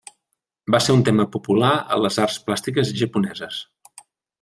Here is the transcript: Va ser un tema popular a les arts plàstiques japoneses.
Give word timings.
Va 0.75 0.79
ser 0.85 0.95
un 0.99 1.03
tema 1.09 1.27
popular 1.37 1.75
a 1.97 2.01
les 2.07 2.21
arts 2.27 2.41
plàstiques 2.49 2.95
japoneses. 3.05 3.65